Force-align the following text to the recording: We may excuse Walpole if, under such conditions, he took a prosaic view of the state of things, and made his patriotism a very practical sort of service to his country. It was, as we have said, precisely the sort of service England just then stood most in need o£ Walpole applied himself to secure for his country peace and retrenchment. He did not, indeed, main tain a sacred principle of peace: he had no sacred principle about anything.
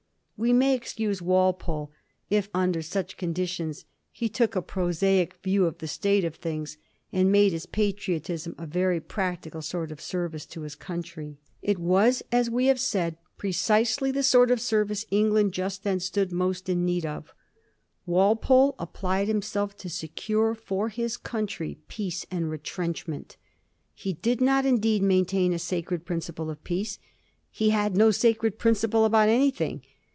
We 0.37 0.53
may 0.53 0.73
excuse 0.73 1.21
Walpole 1.21 1.91
if, 2.31 2.49
under 2.51 2.81
such 2.81 3.15
conditions, 3.15 3.85
he 4.11 4.27
took 4.27 4.55
a 4.55 4.63
prosaic 4.63 5.35
view 5.43 5.67
of 5.67 5.77
the 5.77 5.87
state 5.87 6.25
of 6.25 6.33
things, 6.33 6.77
and 7.11 7.31
made 7.31 7.51
his 7.51 7.67
patriotism 7.67 8.55
a 8.57 8.65
very 8.65 8.99
practical 9.01 9.61
sort 9.61 9.91
of 9.91 10.01
service 10.01 10.47
to 10.47 10.61
his 10.61 10.73
country. 10.73 11.37
It 11.61 11.77
was, 11.77 12.23
as 12.31 12.49
we 12.49 12.65
have 12.65 12.79
said, 12.79 13.17
precisely 13.37 14.09
the 14.09 14.23
sort 14.23 14.49
of 14.49 14.59
service 14.59 15.05
England 15.11 15.53
just 15.53 15.83
then 15.83 15.99
stood 15.99 16.31
most 16.31 16.67
in 16.67 16.85
need 16.85 17.03
o£ 17.03 17.23
Walpole 18.07 18.73
applied 18.79 19.27
himself 19.27 19.77
to 19.77 19.89
secure 19.89 20.55
for 20.55 20.89
his 20.89 21.17
country 21.17 21.77
peace 21.87 22.25
and 22.31 22.49
retrenchment. 22.49 23.37
He 23.93 24.13
did 24.13 24.41
not, 24.41 24.65
indeed, 24.65 25.03
main 25.03 25.25
tain 25.25 25.53
a 25.53 25.59
sacred 25.59 26.03
principle 26.03 26.49
of 26.49 26.63
peace: 26.63 26.97
he 27.51 27.69
had 27.69 27.95
no 27.95 28.09
sacred 28.09 28.57
principle 28.57 29.05
about 29.05 29.29
anything. 29.29 29.83